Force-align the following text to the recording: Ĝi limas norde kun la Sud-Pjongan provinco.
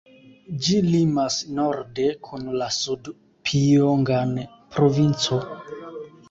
Ĝi 0.67 0.77
limas 0.85 1.35
norde 1.59 2.07
kun 2.29 2.47
la 2.61 2.71
Sud-Pjongan 2.77 4.33
provinco. 4.79 5.41